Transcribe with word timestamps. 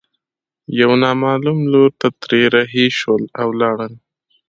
يوه 0.79 0.95
نامعلوم 1.03 1.59
لور 1.73 1.89
ته 1.99 2.07
ترې 2.21 2.41
رهي 2.53 2.85
شول 2.99 3.23
او 3.41 3.47
ولاړل. 3.53 3.93